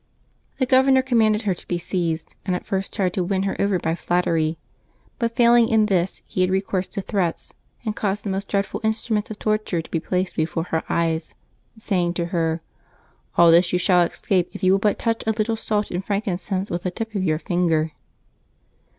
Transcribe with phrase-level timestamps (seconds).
[0.57, 3.77] The governor commanded her to be seized, and at first tried to win her over
[3.77, 4.57] by flattery,
[5.19, 7.53] but failing in this, he had recourse to threats,
[7.85, 11.35] and caused the most dread ful instruments of torture to be placed before her eyes,
[11.77, 12.61] say ing to her:"
[13.37, 16.71] All this you shall escape if you will but touch a little salt and frankincense
[16.71, 17.91] with the tip of your finger.